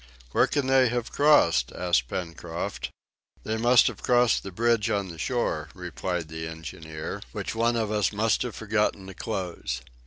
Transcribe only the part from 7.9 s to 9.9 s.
us must have forgotten to close."